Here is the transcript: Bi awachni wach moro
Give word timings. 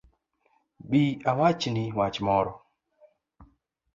Bi 0.89 1.03
awachni 1.31 1.83
wach 1.97 2.17
moro 2.25 2.53